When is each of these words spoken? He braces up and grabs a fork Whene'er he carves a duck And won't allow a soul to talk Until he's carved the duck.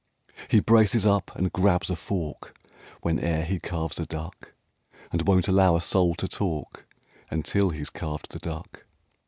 He 0.47 0.61
braces 0.61 1.05
up 1.05 1.29
and 1.35 1.53
grabs 1.53 1.91
a 1.91 1.95
fork 1.95 2.57
Whene'er 3.03 3.43
he 3.43 3.59
carves 3.59 3.99
a 3.99 4.07
duck 4.07 4.53
And 5.11 5.27
won't 5.27 5.47
allow 5.47 5.75
a 5.75 5.79
soul 5.81 6.15
to 6.15 6.27
talk 6.27 6.87
Until 7.29 7.69
he's 7.69 7.91
carved 7.91 8.31
the 8.31 8.39
duck. 8.39 8.85